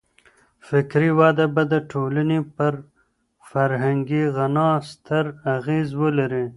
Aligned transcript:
فکري 0.67 1.09
وده 1.19 1.45
به 1.55 1.63
د 1.73 1.75
ټولني 1.91 2.39
پر 2.55 2.73
فرهنګي 3.49 4.23
غنا 4.35 4.69
ستر 4.89 5.25
اغېز 5.55 5.87
ولري. 6.01 6.45